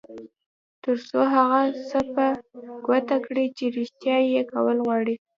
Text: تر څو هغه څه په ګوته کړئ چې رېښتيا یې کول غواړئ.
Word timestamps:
تر 0.83 0.97
څو 1.09 1.19
هغه 1.35 1.61
څه 1.89 1.99
په 2.13 2.25
ګوته 2.87 3.17
کړئ 3.25 3.47
چې 3.57 3.65
رېښتيا 3.77 4.17
یې 4.31 4.41
کول 4.51 4.77
غواړئ. 4.85 5.15